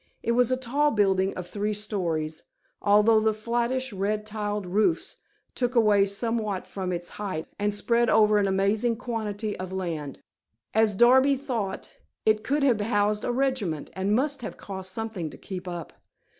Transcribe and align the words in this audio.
It 0.23 0.31
was 0.31 0.51
a 0.51 0.57
tall 0.57 0.89
building 0.89 1.31
of 1.35 1.47
three 1.47 1.75
stories, 1.75 2.41
although 2.81 3.19
the 3.19 3.35
flattish 3.35 3.93
red 3.93 4.25
tiled 4.25 4.65
roofs 4.65 5.17
took 5.53 5.75
away 5.75 6.07
somewhat 6.07 6.65
from 6.65 6.91
its 6.91 7.07
height, 7.09 7.45
and 7.59 7.71
spread 7.71 8.09
over 8.09 8.39
an 8.39 8.47
amazing 8.47 8.95
quantity 8.95 9.55
of 9.59 9.71
land. 9.71 10.17
As 10.73 10.95
Darby 10.95 11.35
thought, 11.37 11.91
it 12.25 12.43
could 12.43 12.63
have 12.63 12.81
housed 12.81 13.23
a 13.23 13.31
regiment, 13.31 13.91
and 13.93 14.15
must 14.15 14.41
have 14.41 14.57
cost 14.57 14.91
something 14.91 15.29
to 15.29 15.37
keep 15.37 15.67
up. 15.67 15.93